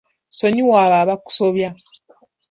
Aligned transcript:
Ssonyiwa 0.31 0.77
abo 0.85 0.93
abakusobya. 1.03 1.69